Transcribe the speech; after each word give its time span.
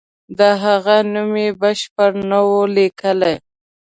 د 0.37 0.39
هغه 0.63 0.97
نوم 1.13 1.33
یې 1.43 1.49
بشپړ 1.61 2.11
نه 2.29 2.39
وو 2.47 2.61
لیکلی. 2.77 3.35